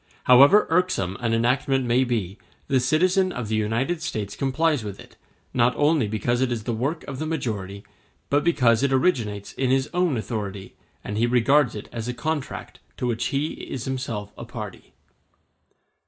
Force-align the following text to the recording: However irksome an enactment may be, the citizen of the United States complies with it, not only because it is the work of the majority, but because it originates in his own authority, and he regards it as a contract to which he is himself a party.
However 0.23 0.65
irksome 0.71 1.15
an 1.19 1.31
enactment 1.31 1.85
may 1.85 2.03
be, 2.03 2.39
the 2.67 2.79
citizen 2.79 3.31
of 3.31 3.49
the 3.49 3.55
United 3.55 4.01
States 4.01 4.35
complies 4.35 4.83
with 4.83 4.99
it, 4.99 5.15
not 5.53 5.75
only 5.75 6.07
because 6.07 6.41
it 6.41 6.51
is 6.51 6.63
the 6.63 6.73
work 6.73 7.03
of 7.03 7.19
the 7.19 7.27
majority, 7.27 7.83
but 8.27 8.43
because 8.43 8.81
it 8.81 8.91
originates 8.91 9.53
in 9.53 9.69
his 9.69 9.91
own 9.93 10.17
authority, 10.17 10.73
and 11.03 11.19
he 11.19 11.27
regards 11.27 11.75
it 11.75 11.87
as 11.91 12.07
a 12.07 12.15
contract 12.15 12.79
to 12.97 13.05
which 13.05 13.25
he 13.27 13.49
is 13.53 13.85
himself 13.85 14.31
a 14.39 14.43
party. 14.43 14.95